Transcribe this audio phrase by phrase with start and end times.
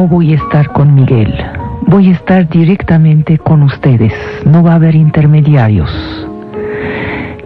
[0.00, 1.30] no voy a estar con Miguel.
[1.86, 4.14] Voy a estar directamente con ustedes.
[4.46, 5.90] No va a haber intermediarios.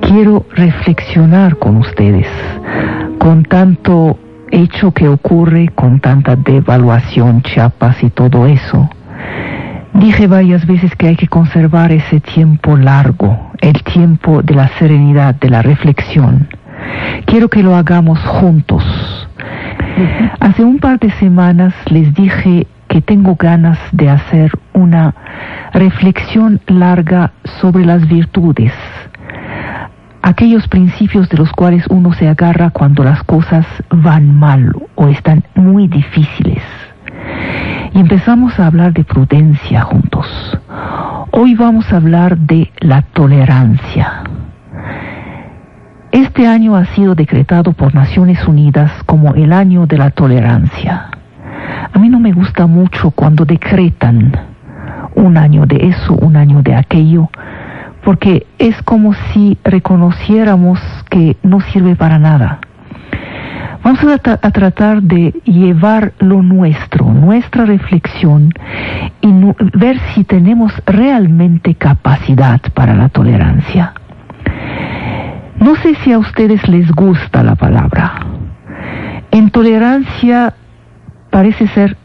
[0.01, 2.29] Quiero reflexionar con ustedes
[3.19, 4.19] con tanto
[4.53, 8.89] hecho que ocurre, con tanta devaluación, chapas y todo eso.
[9.95, 15.35] Dije varias veces que hay que conservar ese tiempo largo, el tiempo de la serenidad,
[15.35, 16.47] de la reflexión.
[17.27, 18.85] Quiero que lo hagamos juntos.
[20.41, 25.15] Hace un par de semanas les dije que tengo ganas de hacer una
[25.73, 28.73] reflexión larga sobre las virtudes,
[30.23, 35.45] aquellos principios de los cuales uno se agarra cuando las cosas van mal o están
[35.55, 36.63] muy difíciles.
[37.93, 40.59] Y empezamos a hablar de prudencia juntos.
[41.31, 44.25] Hoy vamos a hablar de la tolerancia.
[46.15, 51.11] Este año ha sido decretado por Naciones Unidas como el año de la tolerancia.
[51.93, 54.31] A mí no me gusta mucho cuando decretan
[55.17, 57.31] un año de eso, un año de aquello,
[58.05, 60.79] porque es como si reconociéramos
[61.11, 62.61] que no sirve para nada.
[63.83, 64.19] Vamos a,
[64.53, 68.53] tratar de llevar lo nuestro, nuestra reflexión
[69.21, 69.33] y
[69.77, 73.95] ver si tenemos realmente capacidad para la tolerancia.
[75.61, 78.13] No sé si a ustedes les gusta la palabra.
[79.31, 80.55] En tolerancia
[81.31, 81.97] parece ser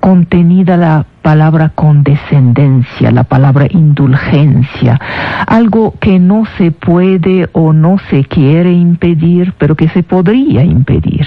[0.00, 5.00] contenida la palabra condescendencia, la palabra indulgencia,
[5.46, 11.26] algo que no se puede o no se quiere impedir, pero que se podría impedir.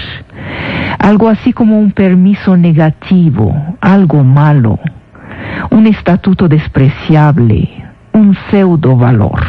[0.98, 4.78] Algo así como un permiso negativo, algo malo,
[5.70, 7.68] un estatuto despreciable,
[8.14, 9.40] un pseudo valor.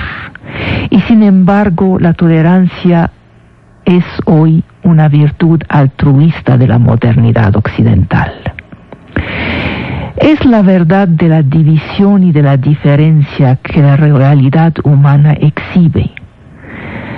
[0.89, 3.11] Y sin embargo, la tolerancia
[3.85, 8.31] es hoy una virtud altruista de la modernidad occidental.
[10.17, 16.11] Es la verdad de la división y de la diferencia que la realidad humana exhibe.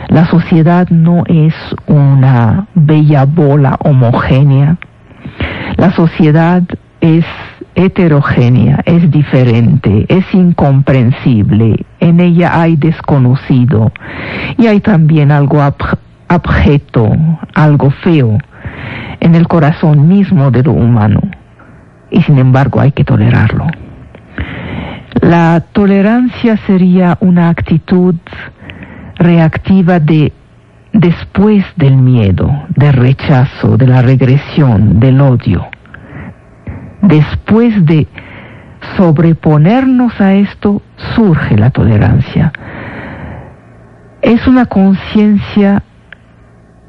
[0.08, 1.54] La sociedad no es
[1.88, 4.78] una bella bola homogénea.
[5.78, 6.64] La sociedad
[7.02, 7.26] es
[7.76, 13.92] heterogénea, es diferente, es incomprensible, en ella hay desconocido.
[14.58, 15.62] Y hay también algo
[16.28, 17.12] abjeto,
[17.54, 18.38] algo feo
[19.20, 21.22] en el corazón mismo de lo humano.
[22.12, 23.68] Y sin embargo hay que tolerarlo.
[25.22, 28.16] La tolerancia sería una actitud
[29.16, 30.34] reactiva de
[30.92, 35.68] después del miedo, del rechazo, de la regresión, del odio
[37.04, 38.08] después de
[38.98, 40.82] sobreponernos a esto,
[41.16, 42.52] surge la tolerancia.
[44.22, 45.84] Es una conciencia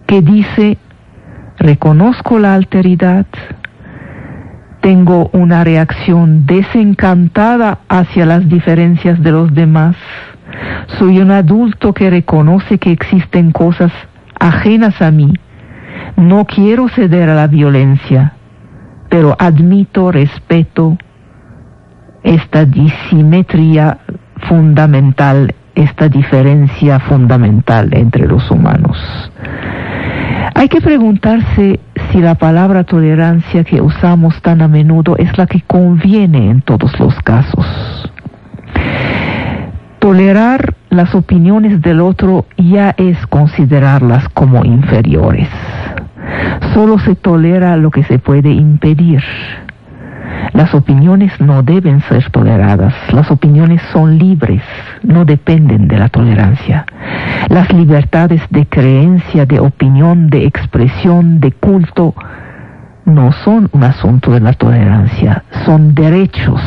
[0.07, 0.79] que dice,
[1.59, 3.27] reconozco la alteridad,
[4.81, 9.97] tengo una reacción desencantada hacia las diferencias de los demás,
[10.99, 13.91] soy un adulto que reconoce que existen cosas
[14.39, 15.33] ajenas a mí,
[16.17, 18.35] no quiero ceder a la violencia,
[19.15, 20.99] pero admito, respeto
[22.25, 23.99] esta disimetría
[24.49, 28.99] fundamental, esta diferencia fundamental entre los humanos.
[30.57, 31.79] Hay que preguntarse
[32.11, 36.99] si la palabra tolerancia que usamos tan a menudo es la que conviene en todos
[36.99, 38.11] los casos.
[40.01, 45.49] Tolerar las opiniones del otro ya es considerarlas como inferiores.
[46.73, 49.23] Solo se tolera lo que se puede impedir.
[50.53, 52.95] Las opiniones no deben ser toleradas.
[53.12, 54.63] Las opiniones son libres,
[55.03, 56.87] no dependen de la tolerancia.
[57.49, 62.15] Las libertades de creencia, de opinión, de expresión, de culto,
[63.05, 66.61] no son un asunto de la tolerancia, son derechos.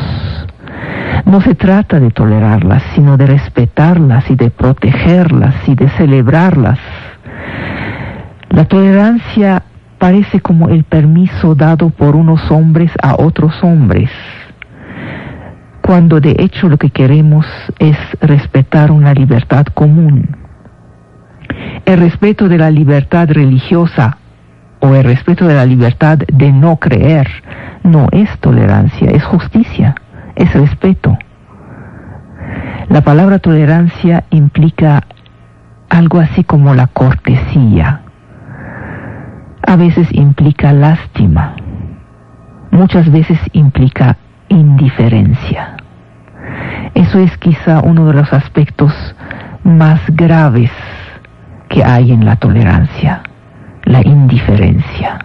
[1.25, 6.79] No se trata de tolerarlas, sino de respetarlas y de protegerlas y de celebrarlas.
[8.57, 9.62] La tolerancia
[10.00, 14.09] parece como el permiso dado por unos hombres a otros hombres,
[15.84, 17.46] cuando de hecho lo que queremos
[17.78, 20.35] es respetar una libertad común.
[21.85, 24.17] El respeto de la libertad religiosa
[24.79, 27.28] o el respeto de la libertad de no creer
[27.84, 29.93] no es tolerancia, es justicia,
[30.35, 31.16] es respeto.
[32.90, 35.03] La palabra tolerancia implica
[35.90, 38.02] algo así como la cortesía
[39.67, 41.53] a veces implica lástima,
[42.72, 44.17] muchas veces implica
[44.47, 45.75] indiferencia.
[46.93, 48.93] Eso es quizá uno de los aspectos
[49.66, 50.72] más graves
[51.67, 53.22] que hay en la tolerancia,
[53.84, 55.19] la indiferencia.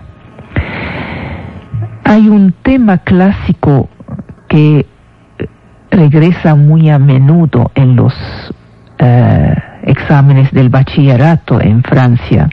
[2.03, 3.89] Hay un tema clásico
[4.49, 4.87] que
[5.93, 8.13] regresa muy a menudo en los
[8.99, 9.55] eh,
[9.85, 12.49] exámenes del bachillerato en Francia.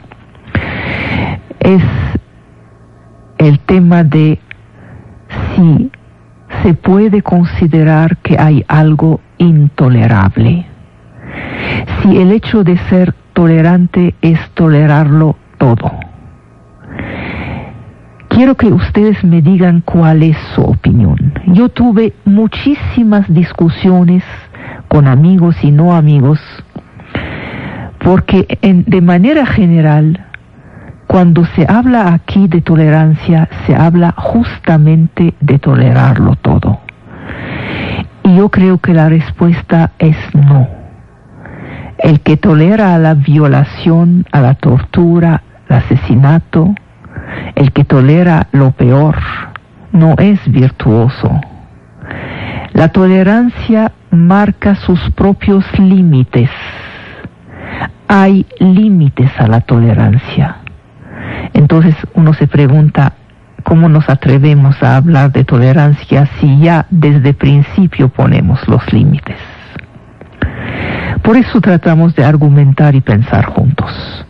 [1.60, 1.82] Es
[3.38, 4.38] el tema de
[5.54, 5.90] si
[6.62, 10.66] se puede considerar que hay algo intolerable.
[12.02, 15.92] Si el hecho de ser tolerante es tolerarlo todo.
[18.28, 21.34] Quiero que ustedes me digan cuál es su opinión.
[21.46, 24.22] Yo tuve muchísimas discusiones
[24.88, 26.40] con amigos y no amigos,
[27.98, 30.26] porque de manera general,
[31.10, 36.78] cuando se habla aquí de tolerancia, se habla justamente de tolerarlo todo.
[38.22, 40.68] Y yo creo que la respuesta es no.
[41.98, 46.76] El que tolera la violación, a la tortura, al asesinato,
[47.56, 49.16] el que tolera lo peor,
[49.90, 51.40] no es virtuoso.
[52.72, 56.50] La tolerancia marca sus propios límites.
[58.06, 60.59] Hay límites a la tolerancia.
[61.54, 63.14] Entonces uno se pregunta,
[63.62, 69.36] ¿cómo nos atrevemos a hablar de tolerancia si ya desde principio ponemos los límites?
[71.22, 74.26] Por eso tratamos de argumentar y pensar juntos.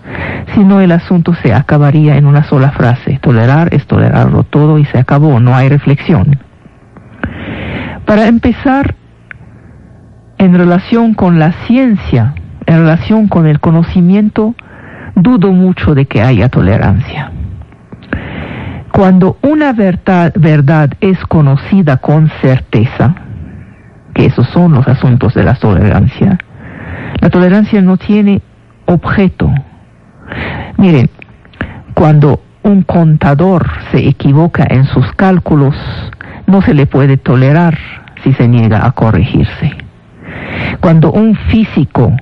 [0.55, 3.19] Si no, el asunto se acabaría en una sola frase.
[3.23, 6.39] Tolerar es tolerarlo todo y se acabó, no hay reflexión.
[8.05, 8.97] Para empezar,
[10.39, 12.35] en relación con la ciencia,
[12.67, 14.55] en relación con el conocimiento,
[15.23, 17.33] dudo mucho de que haya tolerancia.
[18.93, 23.15] Cuando una verdad, es conocida con certeza,
[24.15, 26.39] que esos son los asuntos de la tolerancia,
[27.21, 28.43] la tolerancia no tiene
[28.87, 29.51] objeto.
[30.77, 31.09] Miren,
[31.95, 35.77] cuando un contador se equivoca en sus cálculos,
[36.47, 37.79] no se le puede tolerar
[38.23, 39.77] si se niega a corregirse.
[40.81, 42.13] Cuando un físico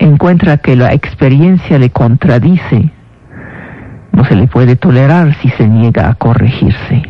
[0.00, 2.90] encuentra que la experiencia le contradice,
[4.12, 7.02] no se le puede tolerar si se niega a corregirse.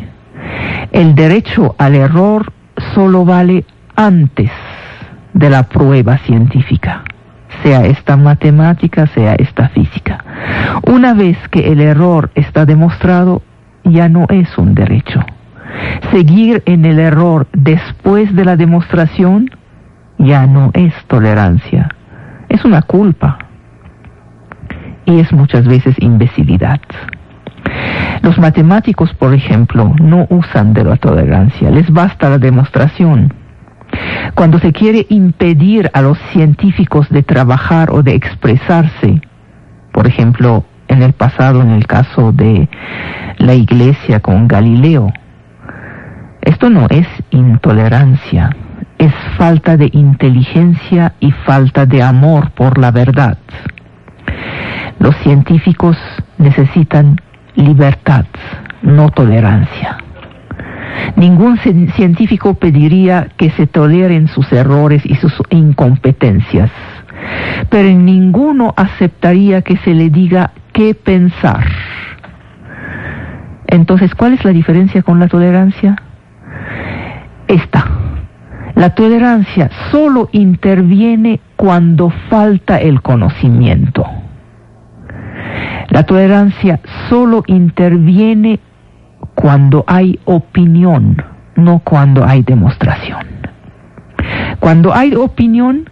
[0.91, 2.51] El derecho al error
[2.93, 3.65] solo vale
[3.95, 4.51] antes
[5.33, 7.03] de la prueba científica,
[7.63, 10.23] sea esta matemática, sea esta física.
[10.85, 13.41] Una vez que el error está demostrado,
[13.85, 15.21] ya no es un derecho.
[16.11, 19.49] Seguir en el error después de la demostración
[20.17, 21.89] ya no es tolerancia,
[22.51, 23.37] es una culpa
[25.05, 26.79] y es muchas veces imbecilidad.
[28.21, 33.33] Los matemáticos, por ejemplo, no usan de la tolerancia, les basta la demostración.
[34.35, 39.21] Cuando se quiere impedir a los científicos de trabajar o de expresarse,
[39.91, 42.69] por ejemplo, en el pasado, en el caso de
[43.37, 45.11] la iglesia con Galileo,
[46.41, 48.49] esto no es intolerancia,
[49.01, 53.35] es falta de inteligencia y falta de amor por la verdad.
[54.99, 55.97] Los científicos
[56.37, 57.19] necesitan
[57.55, 58.25] libertad,
[58.83, 59.97] no tolerancia.
[61.15, 66.69] Ningún científico pediría que se toleren sus errores y sus incompetencias,
[67.71, 71.65] pero ninguno aceptaría que se le diga qué pensar.
[73.65, 75.95] Entonces, ¿cuál es la diferencia con la tolerancia?
[77.47, 78.10] Esta
[78.75, 84.05] la tolerancia solo interviene cuando falta el conocimiento.
[85.89, 88.59] La tolerancia solo interviene
[89.35, 91.21] cuando hay opinión,
[91.55, 93.27] no cuando hay demostración.
[94.59, 95.89] Cuando hay opinión,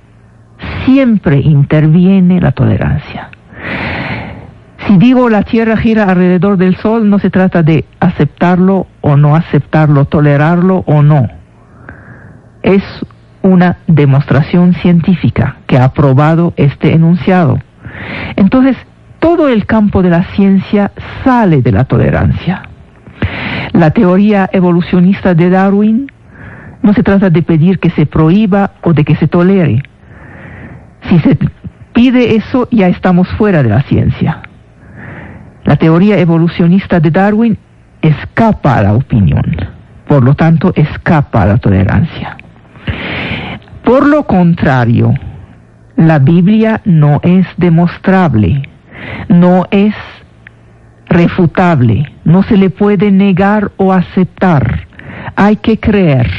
[0.86, 3.29] siempre interviene la tolerancia.
[4.88, 9.36] Si digo la Tierra gira alrededor del Sol, no se trata de aceptarlo o no
[9.36, 11.38] aceptarlo, tolerarlo o no
[12.63, 12.84] es
[13.42, 17.60] una demostración científica que ha probado este enunciado.
[18.36, 18.75] Entonces,
[19.20, 20.92] todo el campo de la ciencia
[21.24, 22.63] sale de la tolerancia.
[23.74, 26.12] La teoría evolucionista de Darwin
[26.82, 29.84] no se trata de pedir que se prohíba o de que se tolere.
[31.10, 31.38] Si se
[31.94, 34.42] pide eso, ya estamos fuera de la ciencia.
[35.66, 37.58] La teoría evolucionista de Darwin
[38.01, 39.56] escapa a la opinión,
[40.08, 42.38] por lo tanto escapa a la tolerancia.
[43.89, 45.15] Por lo contrario,
[45.96, 48.69] la Biblia no es demostrable,
[49.29, 49.96] no es
[51.08, 54.81] refutable, no se le puede negar o aceptar,
[55.36, 56.29] hay que creer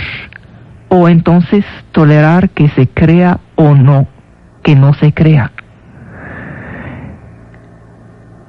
[0.90, 4.06] o entonces tolerar que se crea o no,
[4.62, 5.50] que no se crea.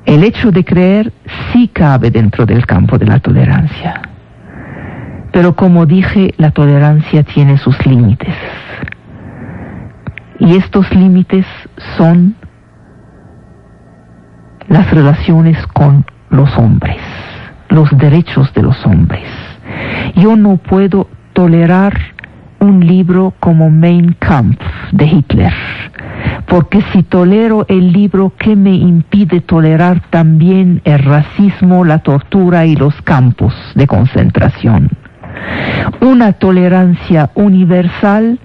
[0.05, 1.11] El hecho de creer
[1.51, 3.99] sí cabe dentro del campo de la tolerancia.
[5.31, 8.35] Pero como dije, la tolerancia tiene sus límites.
[10.41, 11.45] Y estos límites
[11.97, 12.35] son
[14.67, 16.97] las relaciones con los hombres,
[17.69, 19.27] los derechos de los hombres.
[20.15, 21.95] Yo no puedo tolerar
[22.59, 24.59] un libro como Mein Kampf
[24.91, 25.53] de Hitler,
[26.47, 32.75] porque si tolero el libro, ¿qué me impide tolerar también el racismo, la tortura y
[32.75, 34.89] los campos de concentración?
[36.01, 38.39] Una tolerancia universal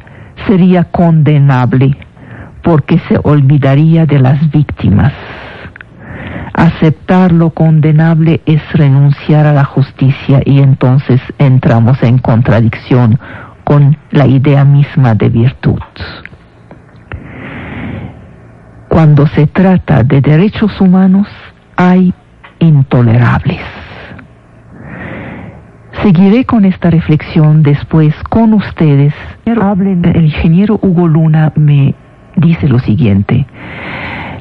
[0.46, 1.96] sería condenable
[2.62, 5.12] porque se olvidaría de las víctimas.
[6.52, 13.18] Aceptar lo condenable es renunciar a la justicia y entonces entramos en contradicción
[13.64, 15.80] con la idea misma de virtud.
[18.88, 21.28] Cuando se trata de derechos humanos
[21.76, 22.14] hay
[22.58, 23.60] intolerables.
[26.06, 29.12] Seguiré con esta reflexión después con ustedes.
[29.44, 31.96] El ingeniero Hugo Luna me
[32.36, 33.44] dice lo siguiente.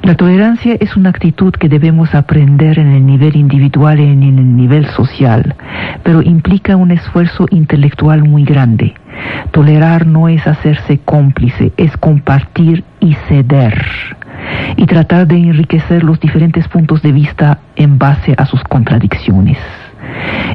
[0.03, 4.55] La tolerancia es una actitud que debemos aprender en el nivel individual y en el
[4.55, 5.55] nivel social,
[6.03, 8.93] pero implica un esfuerzo intelectual muy grande.
[9.49, 13.83] Tolerar no es hacerse cómplice, es compartir y ceder
[14.77, 19.57] y tratar de enriquecer los diferentes puntos de vista en base a sus contradicciones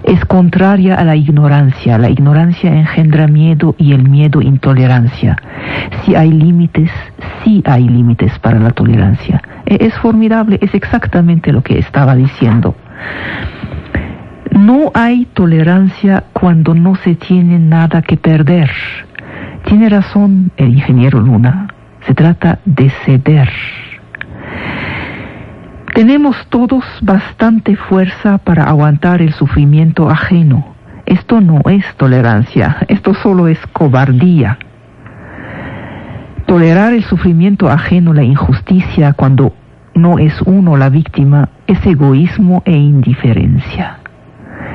[0.04, 1.98] es contraria a la ignorancia.
[1.98, 5.36] La ignorancia engendra miedo y el miedo intolerancia.
[6.04, 6.90] Si hay límites,
[7.42, 9.42] sí hay límites para la tolerancia.
[9.66, 12.74] E, es formidable, es exactamente lo que estaba diciendo.
[14.52, 18.70] No hay tolerancia cuando no se tiene nada que perder.
[19.64, 21.68] Tiene razón el ingeniero Luna.
[22.06, 23.48] Se trata de ceder.
[25.94, 30.74] Tenemos todos bastante fuerza para aguantar el sufrimiento ajeno.
[31.04, 34.58] Esto no es tolerancia, esto solo es cobardía.
[36.46, 39.52] Tolerar el sufrimiento ajeno, la injusticia, cuando
[39.94, 43.98] no es uno la víctima, es egoísmo e indiferencia.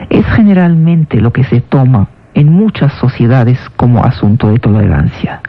[0.09, 5.41] Es generalmente lo que se toma en muchas sociedades como asunto de tolerancia.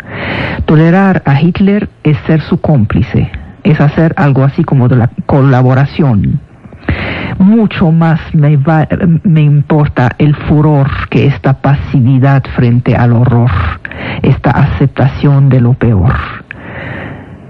[0.65, 3.31] Tolerar a Hitler es ser su cómplice,
[3.67, 6.41] es hacer algo así como de la colaboración.
[7.39, 8.59] Mucho más me,
[9.25, 13.51] me importa el furor que esta pasividad frente al horror,
[14.23, 16.15] esta aceptación de lo peor.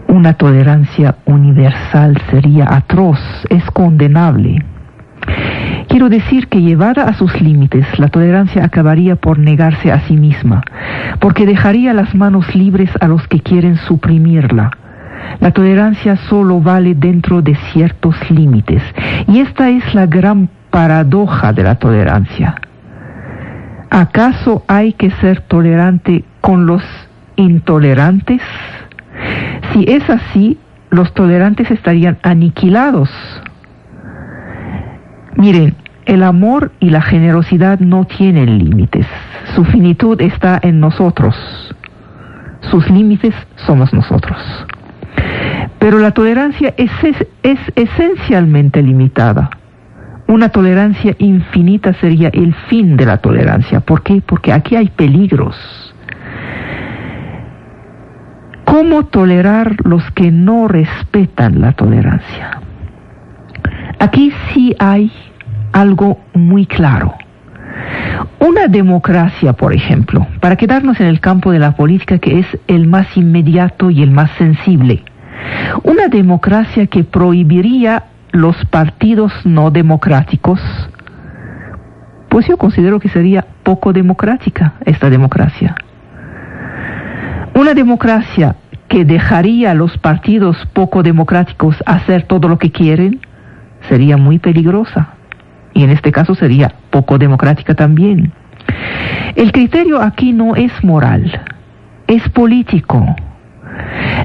[0.08, 3.20] Una tolerancia universal sería atroz,
[3.50, 4.64] es condenable.
[5.88, 10.62] Quiero decir que llevada a sus límites, la tolerancia acabaría por negarse a sí misma,
[11.20, 14.70] porque dejaría las manos libres a los que quieren suprimirla
[15.40, 18.82] la tolerancia solo vale dentro de ciertos límites.
[19.28, 22.56] Y esta es la gran paradoja de la tolerancia.
[23.90, 26.82] ¿Acaso hay que ser tolerante con los
[27.36, 28.42] intolerantes?
[29.72, 30.58] Si es así,
[30.90, 33.10] los tolerantes estarían aniquilados.
[35.36, 35.74] Miren,
[36.06, 39.06] el amor y la generosidad no tienen límites.
[39.54, 41.36] Su finitud está en nosotros.
[42.70, 44.38] Sus límites somos nosotros.
[45.86, 46.90] Pero la tolerancia es,
[47.44, 49.50] es, esencialmente limitada.
[50.26, 53.78] Una tolerancia infinita sería el fin de la tolerancia.
[53.78, 54.20] ¿Por qué?
[54.20, 55.54] Porque aquí hay peligros.
[58.64, 62.60] ¿Cómo tolerar los que no respetan la tolerancia?
[64.00, 65.12] Aquí sí hay
[65.70, 67.14] algo muy claro.
[68.40, 72.88] Una democracia, por ejemplo, para quedarnos en el campo de la política que es el
[72.88, 75.04] más inmediato y el más sensible,
[75.82, 80.60] una democracia que prohibiría los partidos no democráticos,
[82.28, 85.74] pues yo considero que sería poco democrática esta democracia.
[87.54, 88.56] Una democracia
[88.88, 93.20] que dejaría a los partidos poco democráticos hacer todo lo que quieren,
[93.88, 95.14] sería muy peligrosa.
[95.72, 98.32] Y en este caso sería poco democrática también.
[99.34, 101.40] El criterio aquí no es moral,
[102.06, 103.14] es político.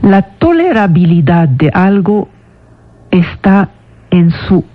[0.01, 2.29] La tolerabilidad de algo
[3.11, 3.69] está
[4.09, 4.65] en su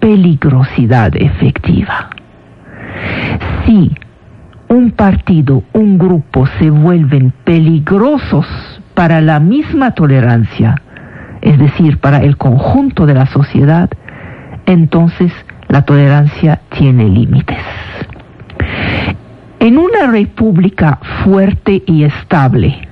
[0.00, 2.10] peligrosidad efectiva.
[3.64, 3.92] Si
[4.68, 8.46] un partido, un grupo se vuelven peligrosos
[8.94, 10.76] para la misma tolerancia,
[11.40, 13.90] es decir, para el conjunto de la sociedad,
[14.66, 15.32] entonces
[15.68, 17.58] la tolerancia tiene límites.
[19.58, 22.88] En una república fuerte y estable,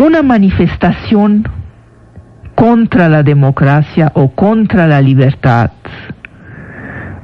[0.00, 1.46] una manifestación
[2.54, 5.72] contra la democracia o contra la libertad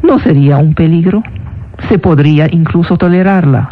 [0.02, 1.22] no sería un peligro,
[1.90, 3.68] Se podría incluso tolerarla.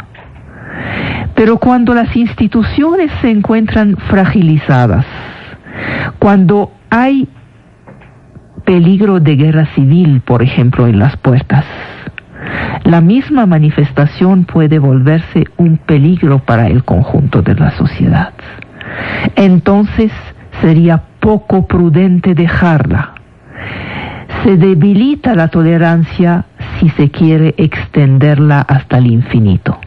[1.33, 5.05] Pero cuando las instituciones se encuentran fragilizadas,
[6.19, 7.27] cuando hay
[8.63, 11.65] peligro de guerra civil, por ejemplo, en las puertas,
[12.83, 18.33] la misma manifestación puede volverse un peligro para el conjunto de la sociedad.
[19.35, 20.11] Entonces
[20.61, 23.13] sería poco prudente dejarla.
[24.43, 26.45] Se debilita la tolerancia
[26.79, 29.79] si se quiere extenderla hasta el infinito.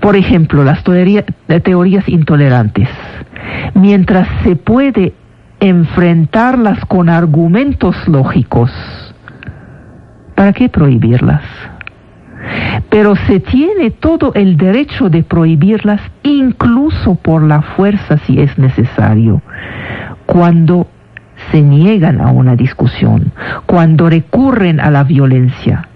[0.00, 2.88] Por ejemplo, las teorías intolerantes.
[3.74, 5.12] Mientras se puede
[5.60, 8.72] enfrentarlas con argumentos lógicos,
[10.34, 11.42] ¿para qué prohibirlas?
[12.90, 19.40] Pero se tiene todo el derecho de prohibirlas incluso por la fuerza si es necesario,
[20.26, 20.86] cuando
[21.50, 23.32] se niegan a una discusión,
[23.66, 25.88] cuando recurren a la violencia,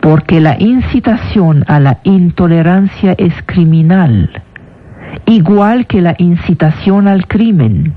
[0.00, 4.42] porque la incitación a la intolerancia es criminal,
[5.26, 7.94] igual que la incitación al crimen.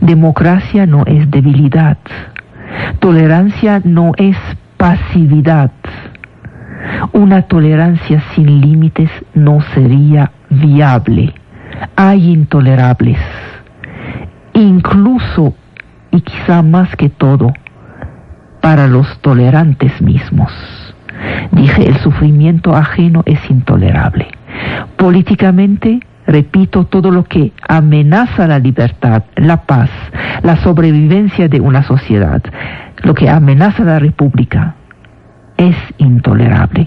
[0.00, 1.98] Democracia no es debilidad,
[2.98, 4.36] tolerancia no es
[4.76, 5.70] pasividad.
[7.12, 11.34] Una tolerancia sin límites no sería viable.
[11.96, 13.18] Hay intolerables,
[14.52, 15.54] incluso
[16.10, 17.52] y quizá más que todo,
[18.60, 20.52] para los tolerantes mismos.
[21.50, 24.28] Dije, el sufrimiento ajeno es intolerable.
[24.96, 29.90] Políticamente, repito, todo lo que amenaza la libertad, la paz,
[30.42, 32.42] la sobrevivencia de una sociedad,
[33.02, 34.76] lo que amenaza la república,
[35.56, 36.86] es intolerable.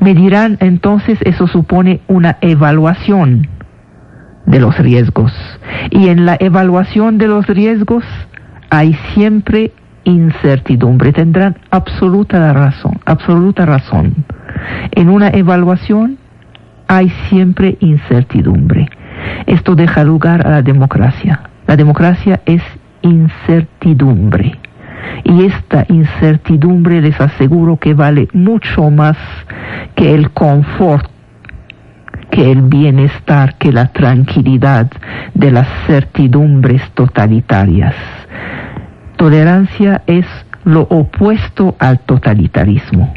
[0.00, 3.48] Me dirán entonces eso supone una evaluación
[4.46, 5.32] de los riesgos.
[5.90, 8.04] Y en la evaluación de los riesgos
[8.70, 9.72] hay siempre
[10.04, 11.12] incertidumbre.
[11.12, 14.14] Tendrán absoluta razón, absoluta razón.
[14.92, 16.18] En una evaluación
[16.88, 18.88] hay siempre incertidumbre.
[19.46, 21.40] Esto deja lugar a la democracia.
[21.66, 22.62] La democracia es
[23.02, 24.58] incertidumbre.
[25.24, 29.16] Y esta incertidumbre les aseguro que vale mucho más
[29.94, 31.06] que el confort,
[32.30, 34.90] que el bienestar, que la tranquilidad
[35.34, 37.94] de las certidumbres totalitarias.
[39.16, 40.26] Tolerancia es
[40.64, 43.14] lo opuesto al totalitarismo.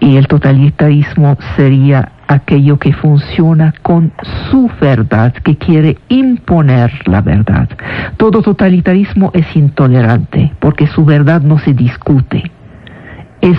[0.00, 4.12] Y el totalitarismo sería aquello que funciona con
[4.48, 7.68] su verdad, que quiere imponer la verdad.
[8.16, 12.50] Todo totalitarismo es intolerante porque su verdad no se discute.
[13.40, 13.58] Es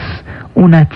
[0.55, 0.87] una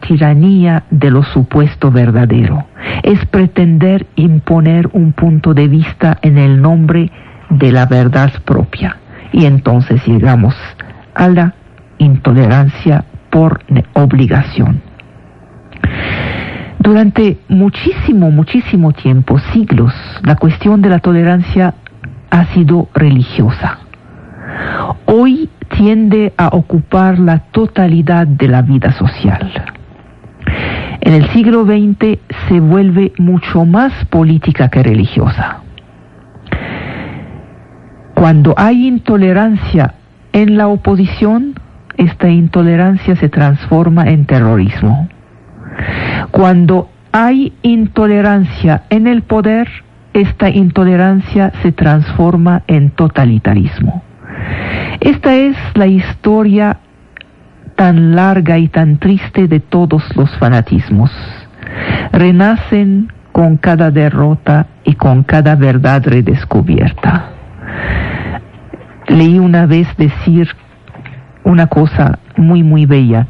[0.00, 2.66] tiranía de lo supuesto verdadero.
[3.04, 7.12] Es pretender imponer un punto de vista en el nombre
[7.48, 8.96] de la verdad propia.
[9.32, 10.56] Y entonces llegamos
[11.14, 11.54] a la
[11.98, 13.60] intolerancia por
[13.92, 14.80] obligación.
[16.80, 19.92] Durante muchísimo, muchísimo tiempo, siglos,
[20.24, 21.74] la cuestión de la tolerancia
[22.30, 23.80] ha sido religiosa.
[25.04, 29.52] Hoy tiende a ocupar la totalidad de la vida social.
[31.02, 35.58] En el siglo XX se vuelve mucho más política que religiosa.
[38.14, 39.96] Cuando hay intolerancia
[40.32, 41.54] en la oposición,
[41.98, 45.10] esta intolerancia se transforma en terrorismo.
[46.30, 49.68] Cuando hay intolerancia en el poder,
[50.12, 54.02] esta intolerancia se transforma en totalitarismo.
[55.00, 56.78] Esta es la historia
[57.76, 61.10] tan larga y tan triste de todos los fanatismos.
[62.12, 67.30] Renacen con cada derrota y con cada verdad redescubierta.
[69.08, 70.48] Leí una vez decir
[71.44, 73.26] una cosa muy, muy bella.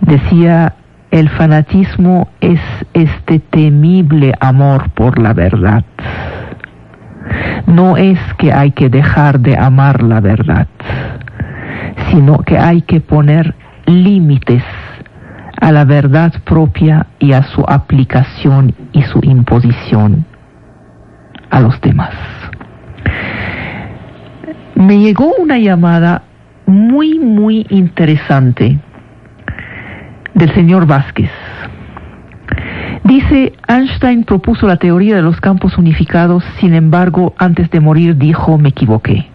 [0.00, 0.74] Decía
[1.10, 2.60] el fanatismo es
[2.94, 5.84] este temible amor por la verdad.
[7.66, 10.68] No es que hay que dejar de amar la verdad,
[12.10, 13.54] sino que hay que poner
[13.86, 14.62] límites
[15.60, 20.24] a la verdad propia y a su aplicación y su imposición
[21.50, 22.14] a los demás.
[24.74, 26.22] Me llegó una llamada
[26.66, 28.78] muy, muy interesante
[30.34, 31.30] del señor Vázquez.
[33.04, 38.58] Dice, Einstein propuso la teoría de los campos unificados, sin embargo, antes de morir dijo,
[38.58, 39.26] me equivoqué.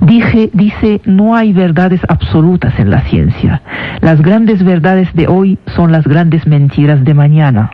[0.00, 3.62] Dije, dice, no hay verdades absolutas en la ciencia.
[4.00, 7.70] Las grandes verdades de hoy son las grandes mentiras de mañana.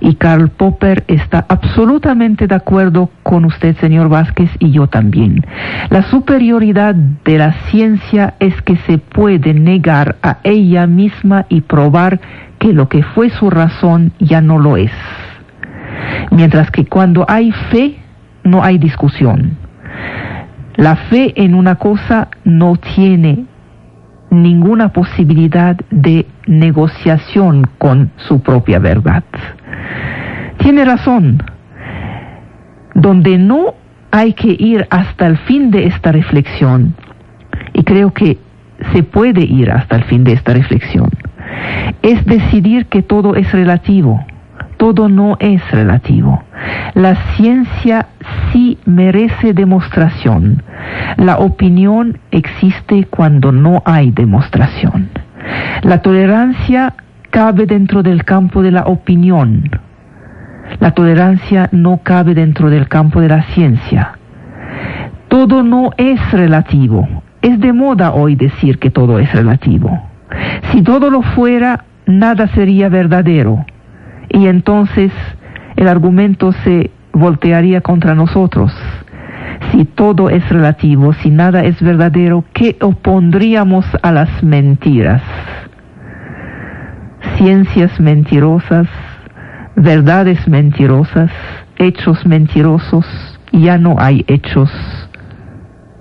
[0.00, 5.44] Y Karl Popper está absolutamente de acuerdo con usted, señor Vázquez, y yo también.
[5.90, 12.20] La superioridad de la ciencia es que se puede negar a ella misma y probar
[12.58, 14.92] que lo que fue su razón ya no lo es.
[16.30, 17.96] Mientras que cuando hay fe,
[18.44, 19.56] no hay discusión.
[20.76, 23.46] La fe en una cosa no tiene
[24.30, 29.24] ninguna posibilidad de negociación con su propia verdad.
[30.58, 31.42] Tiene razón.
[32.94, 33.74] Donde no
[34.10, 36.94] hay que ir hasta el fin de esta reflexión,
[37.74, 38.38] y creo que
[38.92, 41.10] se puede ir hasta el fin de esta reflexión,
[42.02, 44.24] es decidir que todo es relativo.
[44.76, 46.42] Todo no es relativo.
[46.94, 48.06] La ciencia
[48.52, 50.62] sí merece demostración.
[51.16, 55.08] La opinión existe cuando no hay demostración.
[55.82, 56.94] La tolerancia
[57.30, 59.70] cabe dentro del campo de la opinión.
[60.80, 64.18] La tolerancia no cabe dentro del campo de la ciencia.
[65.28, 67.08] Todo no es relativo.
[67.42, 70.02] Es de moda hoy decir que todo es relativo.
[70.72, 73.64] Si todo lo fuera, nada sería verdadero.
[74.28, 75.12] Y entonces
[75.76, 78.72] el argumento se voltearía contra nosotros.
[79.70, 85.22] Si todo es relativo, si nada es verdadero, ¿qué opondríamos a las mentiras?
[87.36, 88.86] Ciencias mentirosas,
[89.76, 91.30] verdades mentirosas,
[91.78, 93.06] hechos mentirosos,
[93.52, 94.70] ya no hay hechos,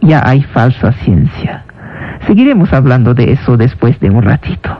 [0.02, 1.66] ya hay falsa ciencia.
[2.28, 4.78] Seguiremos hablando de eso después de un ratito.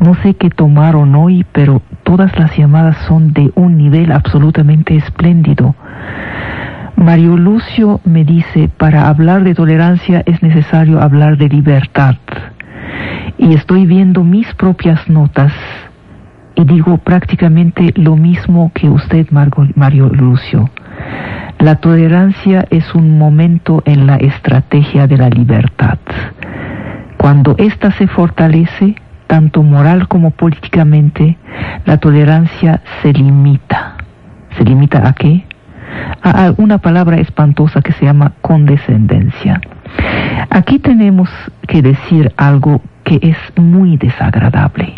[0.00, 5.76] No sé qué tomaron hoy, pero todas las llamadas son de un nivel absolutamente espléndido.
[6.96, 12.16] Mario Lucio me dice, para hablar de tolerancia es necesario hablar de libertad.
[13.38, 15.52] Y estoy viendo mis propias notas
[16.56, 20.68] y digo prácticamente lo mismo que usted, Mario Lucio.
[21.60, 25.98] La tolerancia es un momento en la estrategia de la libertad.
[27.18, 28.96] Cuando ésta se fortalece,
[29.30, 31.38] tanto moral como políticamente,
[31.86, 33.94] la tolerancia se limita.
[34.58, 35.46] ¿Se limita a qué?
[36.20, 39.60] A una palabra espantosa que se llama condescendencia.
[40.50, 41.30] Aquí tenemos
[41.68, 44.96] que decir algo que es muy desagradable,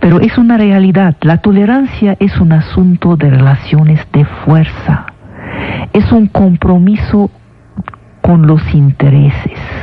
[0.00, 1.14] pero es una realidad.
[1.20, 5.06] La tolerancia es un asunto de relaciones de fuerza,
[5.92, 7.30] es un compromiso
[8.22, 9.79] con los intereses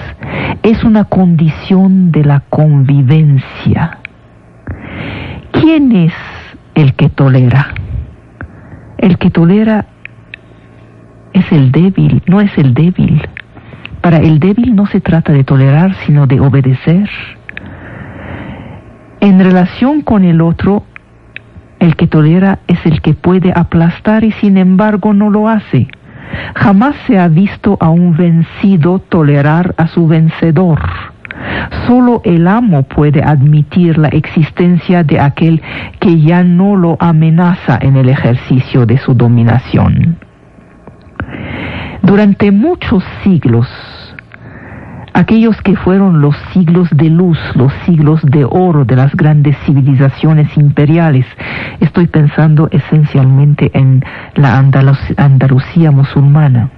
[0.64, 4.00] es una condición de la convivencia.
[5.52, 6.14] ¿Quién es
[6.76, 7.74] el que tolera?
[8.98, 9.86] El que tolera
[11.34, 13.22] es el débil, no es el débil.
[14.02, 17.10] Para el débil no se trata de tolerar, sino de obedecer.
[19.20, 20.84] En relación con el otro,
[21.80, 25.88] el que tolera es el que puede aplastar y sin embargo no lo hace.
[26.56, 30.80] Jamás se ha visto a un vencido tolerar a su vencedor.
[31.86, 35.62] Solo el amo puede admitir la existencia de aquel
[36.00, 40.18] que ya no lo amenaza en el ejercicio de su dominación.
[42.02, 43.68] Durante muchos siglos,
[45.18, 50.56] aquellos que fueron los siglos de luz, los siglos de oro de las grandes civilizaciones
[50.56, 51.26] imperiales.
[51.80, 56.70] Estoy pensando esencialmente en la Andalucía musulmana,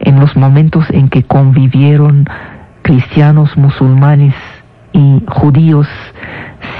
[0.00, 2.26] en los momentos en que convivieron
[2.82, 4.34] cristianos, musulmanes
[4.92, 5.88] y judíos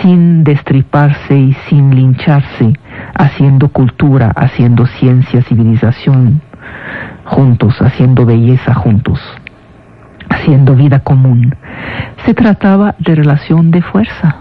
[0.02, 2.74] sin destriparse y sin lincharse,
[3.14, 6.42] haciendo cultura, haciendo ciencia, civilización
[7.24, 9.18] juntos, haciendo belleza juntos
[10.28, 11.54] haciendo vida común.
[12.24, 14.36] Se trataba de relación de fuerza.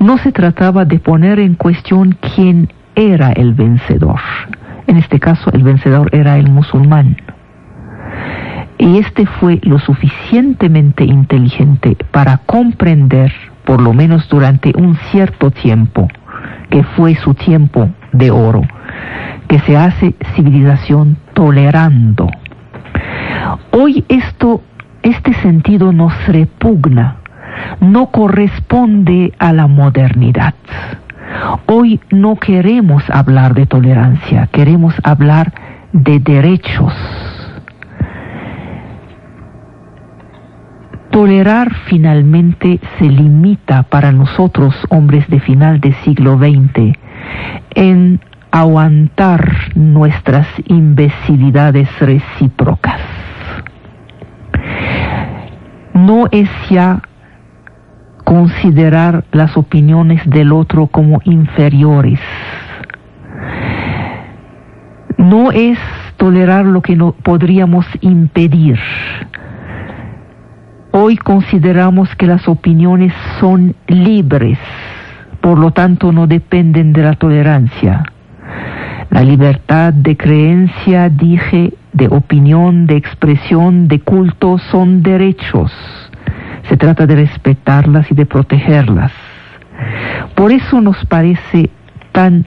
[0.00, 4.20] No se trataba de poner en cuestión quién era el vencedor.
[4.86, 7.16] En este caso, el vencedor era el musulmán.
[8.78, 13.32] Y este fue lo suficientemente inteligente para comprender,
[13.64, 16.08] por lo menos durante un cierto tiempo,
[16.70, 18.62] que fue su tiempo de oro,
[19.48, 22.28] que se hace civilización tolerando.
[23.72, 24.62] Hoy esto
[25.08, 27.16] este sentido nos repugna,
[27.80, 30.54] no corresponde a la modernidad.
[31.66, 35.52] Hoy no queremos hablar de tolerancia, queremos hablar
[35.92, 36.92] de derechos.
[41.10, 46.96] Tolerar finalmente se limita para nosotros, hombres de final del siglo XX,
[47.74, 53.00] en aguantar nuestras imbecilidades recíprocas
[56.06, 57.02] no es ya
[58.24, 62.20] considerar las opiniones del otro como inferiores.
[65.16, 65.78] No es
[66.16, 68.78] tolerar lo que no podríamos impedir.
[70.90, 74.58] Hoy consideramos que las opiniones son libres,
[75.40, 78.04] por lo tanto no dependen de la tolerancia.
[79.10, 85.72] La libertad de creencia, dije, de opinión, de expresión, de culto son derechos.
[86.68, 89.12] Se trata de respetarlas y de protegerlas.
[90.34, 91.70] Por eso nos parece
[92.12, 92.46] tan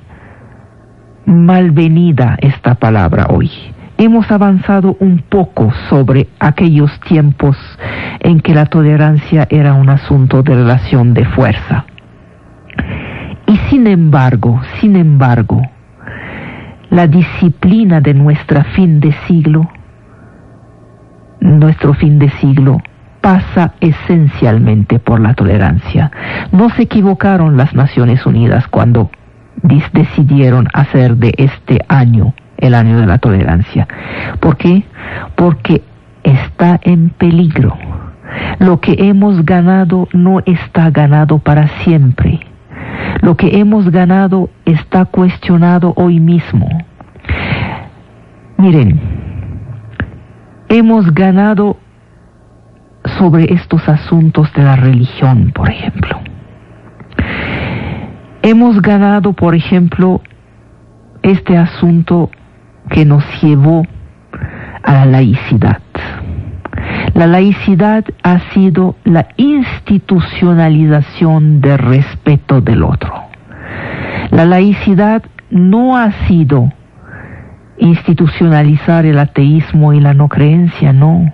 [1.26, 3.50] malvenida esta palabra hoy.
[3.98, 7.58] Hemos avanzado un poco sobre aquellos tiempos
[8.20, 11.86] en que la tolerancia era un asunto de relación de fuerza.
[13.48, 15.62] Y sin embargo, sin embargo,
[16.92, 19.68] la disciplina de nuestra fin de siglo,
[21.40, 22.82] nuestro fin de siglo,
[23.22, 26.12] pasa esencialmente por la tolerancia.
[26.52, 29.10] No se equivocaron las Naciones Unidas cuando
[29.94, 33.88] decidieron hacer de este año el año de la tolerancia.
[34.42, 34.84] ¿Por qué?
[35.36, 35.82] Porque
[36.24, 37.78] está en peligro.
[38.60, 42.51] Lo que hemos ganado no está ganado para siempre.
[43.22, 46.68] Lo que hemos ganado está cuestionado hoy mismo.
[48.58, 49.00] Miren,
[50.70, 51.78] hemos ganado
[53.18, 56.20] sobre estos asuntos de la religión, por ejemplo.
[58.44, 60.22] Hemos ganado, por ejemplo,
[61.22, 62.32] este asunto
[62.90, 63.84] que nos llevó
[64.84, 65.82] a la laicidad.
[67.14, 73.14] La laicidad ha sido la institucionalización del respeto del otro.
[74.32, 76.72] La laicidad no ha sido
[77.78, 81.32] institucionalizar el ateísmo y la no creencia, no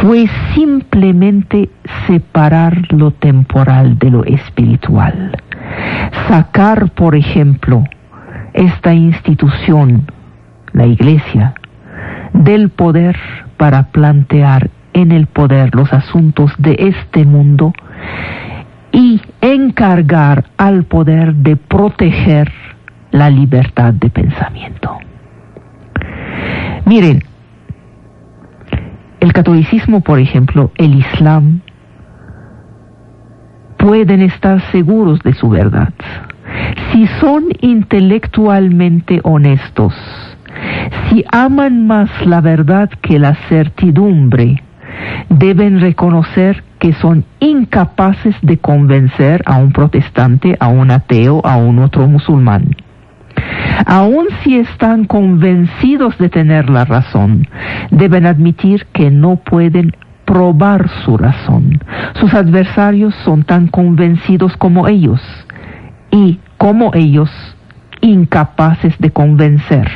[0.00, 1.68] fue simplemente
[2.06, 5.36] separar lo temporal de lo espiritual.
[6.28, 7.84] Sacar, por ejemplo,
[8.52, 10.06] esta institución,
[10.72, 11.54] la iglesia,
[12.32, 13.16] del poder
[13.64, 17.72] para plantear en el poder los asuntos de este mundo
[18.92, 22.52] y encargar al poder de proteger
[23.10, 24.98] la libertad de pensamiento.
[26.84, 27.22] Miren,
[29.20, 31.62] el catolicismo, por ejemplo, el islam,
[33.78, 35.94] pueden estar seguros de su verdad.
[36.92, 39.94] Si son intelectualmente honestos,
[41.08, 44.62] si aman más la verdad que la certidumbre,
[45.28, 51.78] deben reconocer que son incapaces de convencer a un protestante, a un ateo, a un
[51.78, 52.76] otro musulmán.
[53.86, 57.46] Aun si están convencidos de tener la razón,
[57.90, 61.80] deben admitir que no pueden probar su razón.
[62.14, 65.20] Sus adversarios son tan convencidos como ellos
[66.10, 67.30] y como ellos
[68.00, 69.90] incapaces de convencer.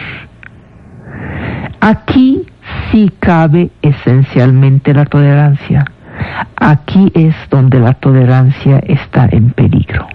[1.80, 2.46] Aquí
[2.90, 5.84] sí cabe esencialmente la tolerancia.
[6.56, 10.06] Aquí es donde la tolerancia está en peligro.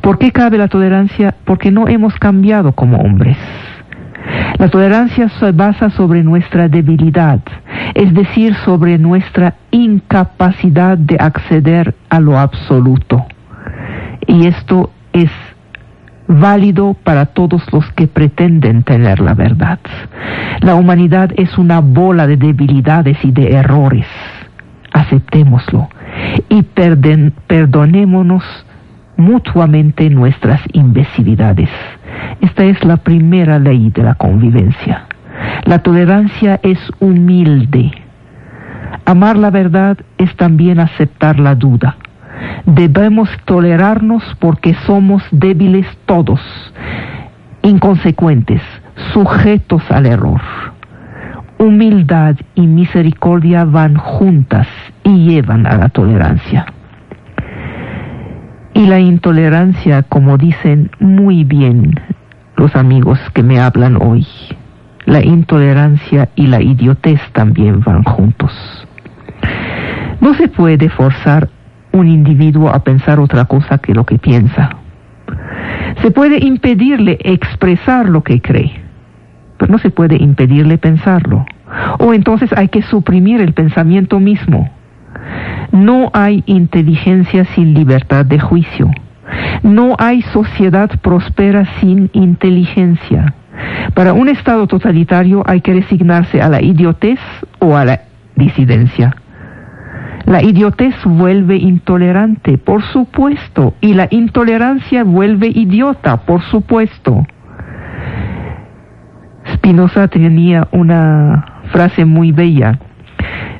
[0.00, 1.34] ¿Por qué cabe la tolerancia?
[1.44, 3.38] Porque no hemos cambiado como hombres.
[4.58, 7.40] La tolerancia se basa sobre nuestra debilidad,
[7.94, 13.24] es decir, sobre nuestra incapacidad de acceder a lo absoluto.
[14.26, 15.30] Y esto es
[16.28, 19.78] válido para todos los que pretenden tener la verdad.
[20.60, 24.06] La humanidad es una bola de debilidades y de errores.
[24.92, 25.88] Aceptémoslo
[26.48, 28.44] y perdonémonos
[29.16, 31.70] mutuamente nuestras imbecilidades.
[32.40, 35.06] Esta es la primera ley de la convivencia.
[35.64, 37.92] La tolerancia es humilde.
[39.04, 41.96] Amar la verdad es también aceptar la duda.
[42.66, 46.40] Debemos tolerarnos porque somos débiles todos,
[47.62, 48.62] inconsecuentes,
[49.12, 50.40] sujetos al error.
[51.58, 54.68] Humildad y misericordia van juntas
[55.04, 56.66] y llevan a la tolerancia.
[58.74, 62.00] Y la intolerancia, como dicen muy bien
[62.56, 64.26] los amigos que me hablan hoy,
[65.04, 68.52] la intolerancia y la idiotez también van juntos.
[70.20, 71.48] No se puede forzar
[71.92, 74.76] un individuo a pensar otra cosa que lo que piensa.
[76.00, 78.72] Se puede impedirle expresar lo que cree,
[79.58, 81.44] pero no se puede impedirle pensarlo.
[81.98, 84.70] O entonces hay que suprimir el pensamiento mismo
[85.72, 88.90] no hay inteligencia sin libertad de juicio.
[89.62, 93.34] No hay sociedad próspera sin inteligencia.
[93.94, 97.18] Para un Estado totalitario hay que resignarse a la idiotez
[97.58, 98.00] o a la
[98.36, 99.16] disidencia.
[100.24, 107.26] La idiotez vuelve intolerante, por supuesto, y la intolerancia vuelve idiota, por supuesto.
[109.54, 112.78] Spinoza tenía una frase muy bella.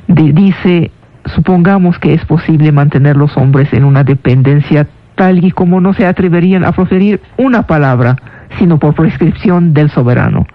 [0.07, 0.91] dice,
[1.25, 6.05] supongamos que es posible mantener los hombres en una dependencia tal y como no se
[6.05, 8.15] atreverían a proferir una palabra,
[8.57, 10.45] sino por prescripción del soberano.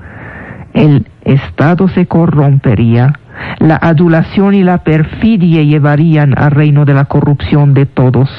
[0.74, 3.18] El Estado se corrompería,
[3.58, 8.30] la adulación y la perfidia llevarían al reino de la corrupción de todos,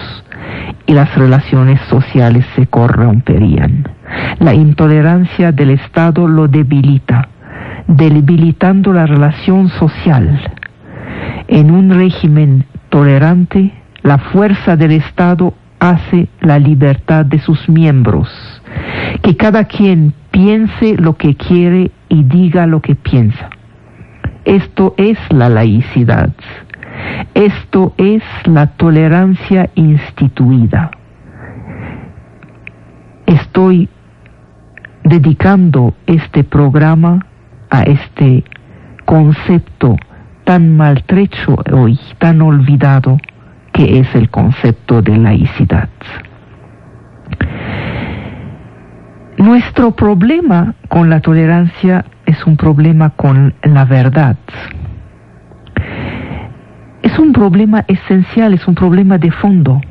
[0.85, 3.87] y las relaciones sociales se corromperían.
[4.39, 7.29] La intolerancia del Estado lo debilita,
[7.87, 10.39] debilitando la relación social.
[11.47, 18.29] En un régimen tolerante, la fuerza del Estado hace la libertad de sus miembros,
[19.21, 23.49] que cada quien piense lo que quiere y diga lo que piensa.
[24.45, 26.31] Esto es la laicidad.
[27.33, 30.91] Esto es la tolerancia instituida.
[33.25, 33.89] Estoy
[35.03, 37.25] dedicando este programa
[37.69, 38.43] a este
[39.05, 39.95] concepto
[40.43, 43.17] tan maltrecho hoy, tan olvidado,
[43.71, 45.89] que es el concepto de laicidad.
[49.37, 54.37] Nuestro problema con la tolerancia es un problema con la verdad.
[57.01, 59.81] Es un problema esencial, es un problema de fondo.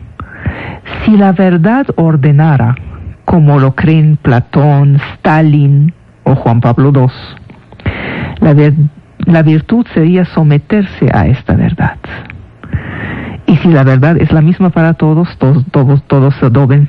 [1.03, 2.77] Si la verdad ordenara,
[3.25, 7.09] como lo creen Platón, Stalin o Juan Pablo II,
[9.27, 11.97] la, virtud sería someterse a esta verdad.
[13.49, 16.35] Y si la verdad es la misma para todos, todos, todos, todos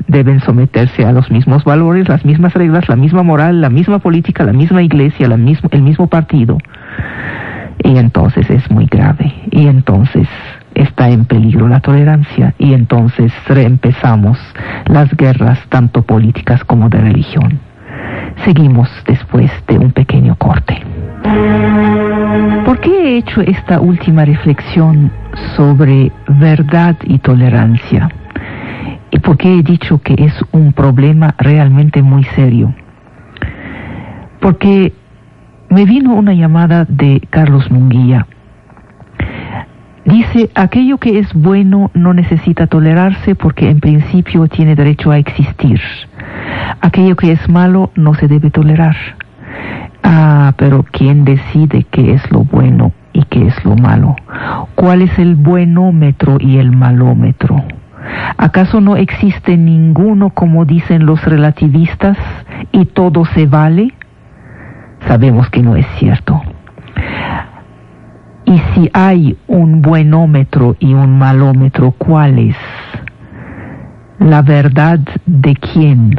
[0.08, 4.44] deben, someterse a los mismos valores, las mismas reglas, la misma moral, la misma política,
[4.44, 6.58] la misma iglesia, el mismo partido.
[7.82, 9.34] Y entonces es muy grave.
[9.52, 10.28] Y entonces
[10.76, 12.54] está en peligro la tolerancia.
[12.60, 14.38] Y entonces reempezamos
[14.86, 17.69] las guerras, tanto políticas como de religión.
[18.44, 20.82] Seguimos después de un pequeño corte.
[22.66, 25.12] ¿Por qué he hecho esta última reflexión
[25.56, 28.10] sobre verdad y tolerancia?
[29.12, 32.74] ¿Y por qué he dicho que es un problema realmente muy serio?
[34.40, 34.94] Porque
[35.70, 38.28] me vino una llamada de Carlos Munguía.
[40.06, 45.80] Dice, aquello que es bueno no necesita tolerarse porque en principio tiene derecho a existir.
[46.82, 48.96] Aquello que es malo no se debe tolerar.
[50.04, 54.16] Ah, pero ¿quién decide qué es lo bueno y qué es lo malo?
[54.76, 57.64] ¿Cuál es el buenómetro y el malómetro?
[58.38, 62.18] ¿Acaso no existe ninguno como dicen los relativistas
[62.72, 63.94] y todo se vale?
[65.08, 66.42] Sabemos que no es cierto.
[68.46, 72.56] Y si hay un buenómetro y un malómetro, ¿cuál es?
[74.20, 76.16] La verdad de quién?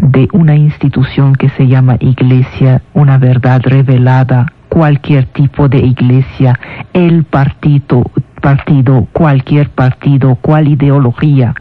[0.00, 6.58] de una institución que se llama iglesia, una verdad revelada, cualquier tipo de iglesia,
[6.92, 8.04] el partido,
[8.40, 11.54] partido, cualquier partido, cual ideología.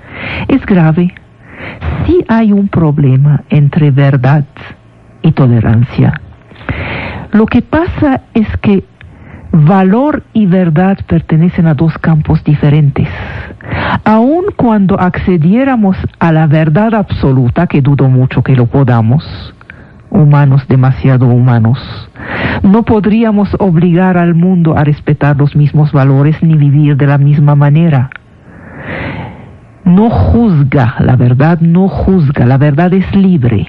[0.47, 1.13] Es grave.
[2.05, 4.45] Si hay un problema entre verdad
[5.23, 6.21] y tolerancia.
[7.31, 8.83] Lo que pasa es que
[9.51, 13.07] valor y verdad pertenecen a dos campos diferentes.
[14.03, 19.53] Aun cuando accediéramos a la verdad absoluta, que dudo mucho que lo podamos,
[20.09, 21.79] humanos demasiado humanos,
[22.63, 27.55] no podríamos obligar al mundo a respetar los mismos valores ni vivir de la misma
[27.55, 28.09] manera.
[29.85, 33.67] No juzga, la verdad no juzga, la verdad es libre.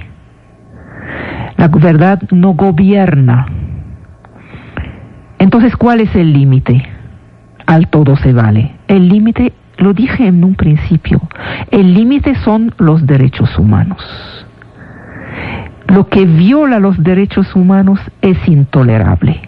[1.56, 3.46] La verdad no gobierna,
[5.38, 6.82] entonces, ¿cuál es el límite?
[7.66, 8.74] Al todo se vale.
[8.88, 11.20] El límite, lo dije en un principio,
[11.70, 14.02] el límite son los derechos humanos.
[15.86, 19.40] Lo que viola los derechos humanos es intolerable.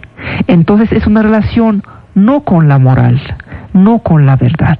[0.47, 1.83] Entonces es una relación
[2.15, 3.21] no con la moral,
[3.73, 4.79] no con la verdad,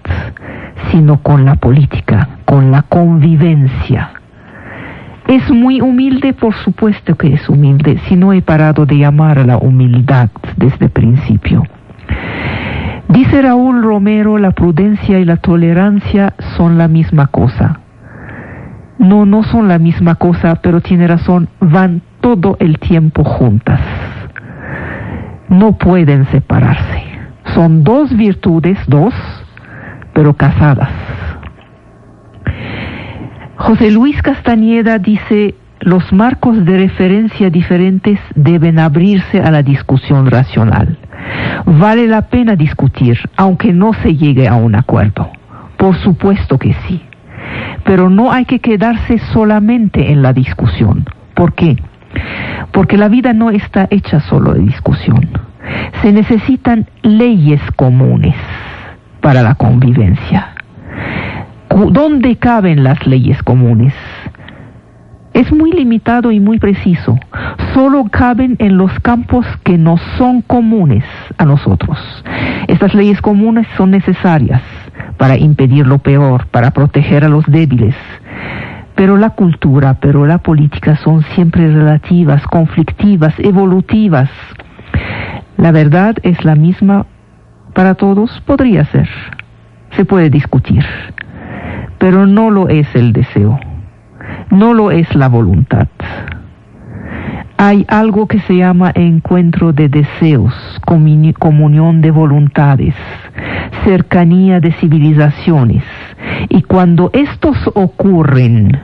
[0.92, 4.21] sino con la política, con la convivencia.
[5.28, 9.46] Es muy humilde, por supuesto que es humilde, si no he parado de llamar a
[9.46, 11.64] la humildad desde el principio.
[13.08, 17.80] Dice Raúl Romero, la prudencia y la tolerancia son la misma cosa.
[18.98, 23.82] No, no son la misma cosa, pero tiene razón, van todo el tiempo juntas.
[25.50, 27.04] No pueden separarse.
[27.54, 29.14] Son dos virtudes, dos,
[30.14, 30.90] pero casadas.
[33.62, 40.98] José Luis Castañeda dice, los marcos de referencia diferentes deben abrirse a la discusión racional.
[41.66, 45.30] Vale la pena discutir, aunque no se llegue a un acuerdo.
[45.78, 47.04] Por supuesto que sí.
[47.84, 51.06] Pero no hay que quedarse solamente en la discusión.
[51.36, 51.78] ¿Por qué?
[52.72, 55.30] Porque la vida no está hecha solo de discusión.
[56.02, 58.36] Se necesitan leyes comunes
[59.22, 60.56] para la convivencia.
[61.74, 63.94] ¿Dónde caben las leyes comunes?
[65.34, 67.18] Es muy limitado y muy preciso.
[67.74, 71.06] Solo caben en los campos que no son comunes
[71.38, 71.98] a nosotros.
[72.68, 74.62] Estas leyes comunes son necesarias
[75.18, 77.96] para impedir lo peor, para proteger a los débiles.
[78.96, 84.30] Pero la cultura, pero la política son siempre relativas, conflictivas, evolutivas.
[85.58, 87.06] La verdad es la misma
[87.74, 89.08] para todos, podría ser.
[89.92, 90.84] Se puede discutir.
[92.02, 93.60] Pero no lo es el deseo.
[94.50, 95.88] No lo es la voluntad.
[97.58, 100.52] Hay algo que se llama encuentro de deseos,
[100.84, 102.96] comunión de voluntades,
[103.84, 105.84] cercanía de civilizaciones.
[106.50, 108.80] Y cuando estos ocurren,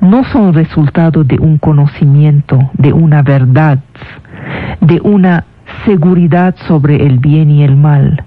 [0.00, 3.80] no son resultado de un conocimiento, de una verdad,
[4.80, 5.46] de una
[5.84, 8.22] seguridad sobre el bien y el mal,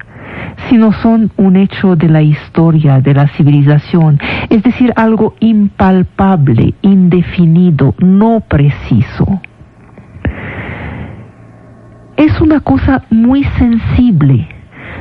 [0.70, 4.20] sino son un hecho de la historia, de la civilización,
[4.50, 9.42] es decir, algo impalpable, indefinido, no preciso.
[12.18, 14.48] Es una cosa muy sensible,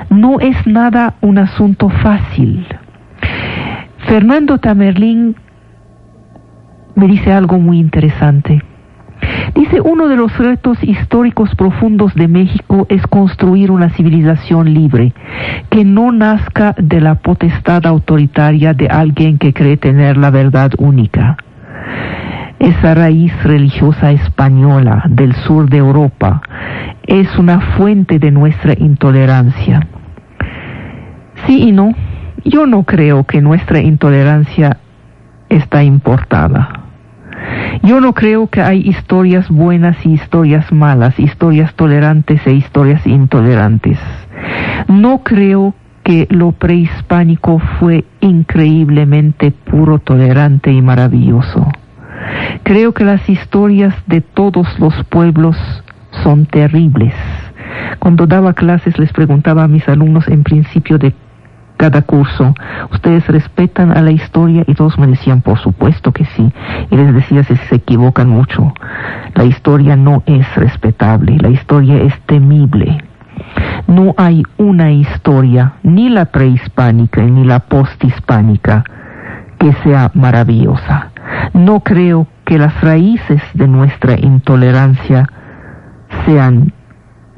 [0.09, 2.66] no es nada un asunto fácil.
[4.07, 5.37] Fernando Tamerlín
[6.95, 8.62] me dice algo muy interesante.
[9.55, 15.12] Dice, uno de los retos históricos profundos de México es construir una civilización libre,
[15.70, 21.37] que no nazca de la potestad autoritaria de alguien que cree tener la verdad única.
[22.59, 26.43] Esa raíz religiosa española del sur de Europa
[27.07, 29.87] es una fuente de nuestra intolerancia.
[31.47, 31.95] Sí y no,
[32.45, 34.76] yo no creo que nuestra intolerancia
[35.49, 36.80] está importada.
[37.82, 43.99] Yo no creo que hay historias buenas y historias malas, historias tolerantes e historias intolerantes.
[44.88, 51.66] No creo que lo prehispánico fue increíblemente puro, tolerante y maravilloso.
[52.62, 55.57] Creo que las historias de todos los pueblos
[56.22, 57.14] son terribles.
[57.99, 61.14] Cuando daba clases les preguntaba a mis alumnos en principio de
[61.81, 62.55] cada curso,
[62.93, 66.53] ustedes respetan a la historia y todos me decían, por supuesto que sí.
[66.91, 68.74] Y les decía, si se equivocan mucho,
[69.35, 73.03] la historia no es respetable, la historia es temible.
[73.87, 78.85] No hay una historia, ni la prehispánica ni la posthispánica,
[79.59, 81.12] que sea maravillosa.
[81.55, 85.26] No creo que las raíces de nuestra intolerancia
[86.26, 86.74] sean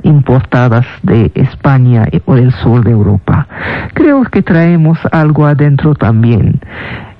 [0.02, 3.46] importadas de España o del sur de Europa.
[3.94, 6.60] Creo que traemos algo adentro también.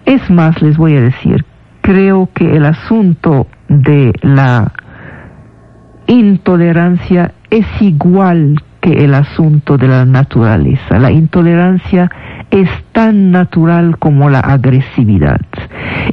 [0.04, 1.44] Es más, les voy a decir,
[1.80, 4.72] creo que el asunto de la
[6.06, 10.98] intolerancia es igual que el asunto de la naturaleza.
[10.98, 12.10] La intolerancia
[12.50, 15.40] es tan natural como la agresividad.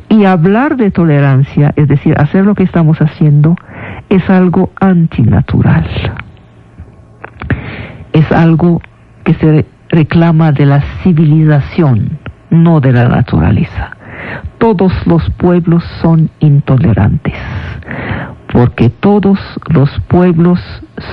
[0.07, 3.55] Y hablar de tolerancia, es decir, hacer lo que estamos haciendo,
[4.09, 5.87] es algo antinatural
[8.19, 8.81] es algo
[9.23, 13.95] que se reclama de la civilización, no de la naturaleza.
[14.57, 17.35] Todos los pueblos son intolerantes,
[18.51, 19.39] porque todos
[19.69, 20.59] los pueblos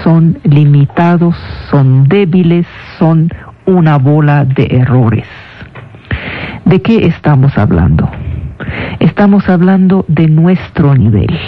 [0.03, 1.37] son limitados,
[1.71, 2.67] son débiles,
[2.99, 3.31] son
[3.67, 5.27] una bola de errores.
[6.65, 8.11] ¿De qué estamos hablando?
[8.99, 11.39] Estamos hablando de nuestro nivel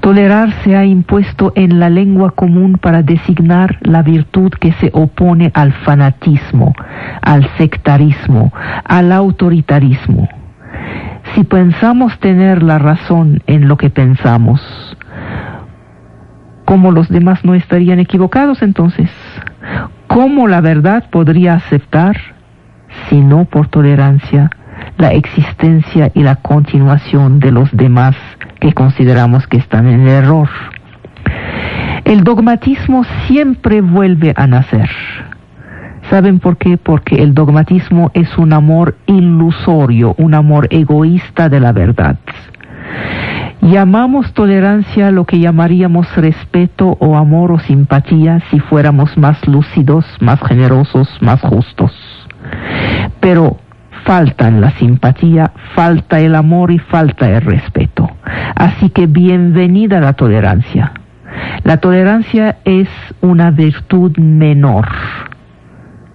[0.00, 5.50] Tolerar se ha impuesto en la lengua común para designar la virtud que se opone
[5.54, 6.74] al fanatismo,
[7.22, 8.52] al sectarismo,
[8.84, 10.28] al autoritarismo.
[11.34, 14.60] Si pensamos tener la razón en lo que pensamos,
[16.64, 19.10] ¿cómo los demás no estarían equivocados entonces?
[20.06, 22.16] ¿Cómo la verdad podría aceptar,
[23.08, 24.50] si no por tolerancia,
[24.98, 28.16] la existencia y la continuación de los demás
[28.64, 30.48] que consideramos que están en error.
[32.06, 34.88] El dogmatismo siempre vuelve a nacer.
[36.08, 36.78] ¿Saben por qué?
[36.78, 42.16] Porque el dogmatismo es un amor ilusorio, un amor egoísta de la verdad.
[43.60, 50.40] Llamamos tolerancia lo que llamaríamos respeto o amor o simpatía si fuéramos más lúcidos, más
[50.40, 51.92] generosos, más justos.
[53.20, 53.58] Pero
[54.04, 58.10] faltan la simpatía, falta el amor y falta el respeto.
[58.54, 60.92] Así que bienvenida la tolerancia.
[61.64, 62.88] La tolerancia es
[63.20, 64.86] una virtud menor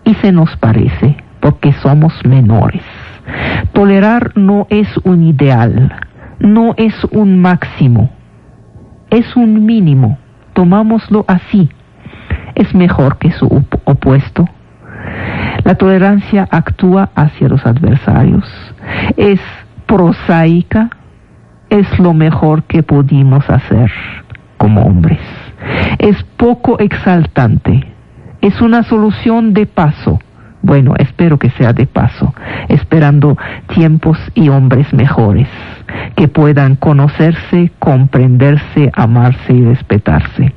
[0.06, 2.84] y se nos parece porque somos menores.
[3.74, 5.94] Tolerar no es un ideal,
[6.40, 8.10] no es un máximo,
[9.10, 10.18] es un mínimo.
[10.54, 11.70] Tomámoslo así.
[12.56, 14.48] Es mejor que su opuesto.
[15.64, 18.46] La tolerancia actúa hacia los adversarios.
[19.18, 19.40] Es
[19.86, 20.90] prosaica.
[21.70, 23.92] Es lo mejor que pudimos hacer
[24.58, 25.20] como hombres.
[26.00, 27.86] Es poco exaltante.
[28.42, 30.20] Es una solución de paso
[30.62, 32.34] bueno, espero que sea de paso,
[32.68, 33.38] esperando
[33.74, 35.48] tiempos y hombres mejores,
[36.16, 40.54] que puedan conocerse, comprenderse, amarse y respetarse.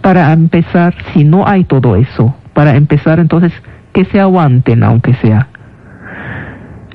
[0.00, 3.52] Para empezar, si no hay todo eso, para empezar entonces,
[3.92, 5.48] que se aguanten aunque sea.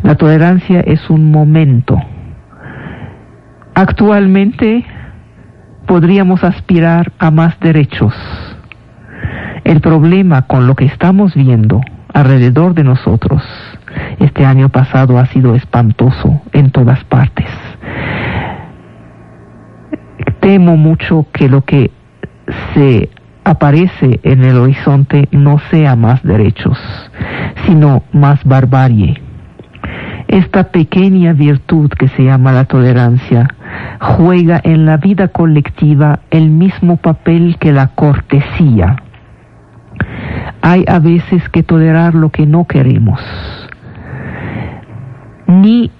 [0.01, 2.01] La tolerancia es un momento.
[3.76, 4.84] Actualmente
[5.86, 8.16] podríamos aspirar a más derechos.
[9.64, 11.80] El problema con lo que estamos viendo
[12.12, 13.43] alrededor de nosotros.
[14.18, 17.45] Este año pasado ha sido espantoso en todas partes.
[20.39, 21.91] Temo mucho que lo que
[22.74, 23.12] se
[23.44, 26.78] aparece en el horizonte no sea más derechos,
[27.66, 29.22] sino más barbarie.
[30.28, 33.48] Esta pequeña virtud que se llama la tolerancia
[34.00, 38.98] juega en la vida colectiva el mismo papel que la cortesía
[40.62, 43.20] hay a veces que tolerar lo que no queremos,
[45.48, 45.92] ni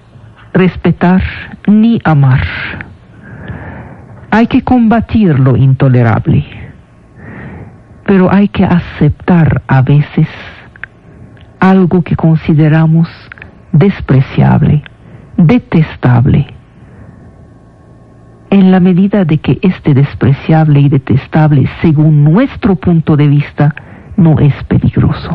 [0.52, 1.22] respetar,
[1.66, 2.42] ni amar.
[4.30, 6.44] Hay que combatir lo intolerable,
[8.12, 10.28] pero hay que aceptar a veces
[11.60, 13.08] algo que consideramos
[13.72, 14.84] despreciable,
[15.38, 16.46] detestable.
[18.50, 23.74] En la medida de que este despreciable y detestable, según nuestro punto de vista,
[24.18, 25.34] no es peligroso.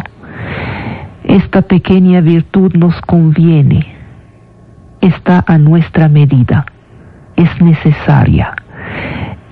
[1.23, 3.88] Esta pequeña virtud nos conviene,
[5.01, 6.63] está a nuestra medida,
[7.36, 8.53] es necesaria.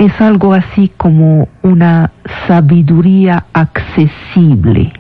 [0.06, 2.12] Es algo así como una
[2.48, 4.94] sabiduría accesible.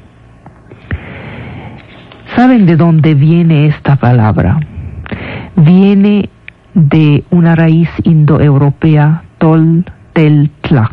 [2.35, 4.59] ¿Saben de dónde viene esta palabra?
[5.57, 6.31] Viene
[6.73, 10.89] de una raíz indoeuropea, tol, tel, tla.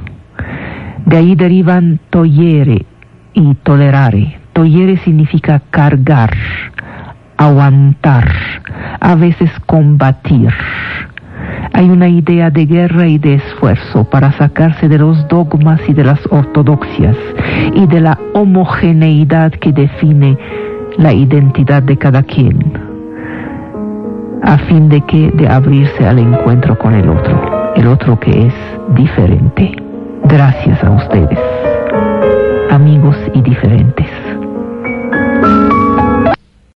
[1.06, 2.84] De ahí derivan toyere,
[3.32, 4.38] y tolerare.
[4.52, 6.36] Toyere significa cargar,
[7.38, 8.30] aguantar,
[9.00, 10.52] a veces combatir.
[11.72, 16.04] Hay una idea de guerra y de esfuerzo para sacarse de los dogmas y de
[16.04, 17.16] las ortodoxias
[17.74, 20.36] y de la homogeneidad que define
[20.98, 22.72] la identidad de cada quien,
[24.42, 28.54] a fin de que de abrirse al encuentro con el otro, el otro que es
[28.94, 29.72] diferente.
[30.24, 31.38] Gracias a ustedes
[32.72, 34.21] amigos y diferentes.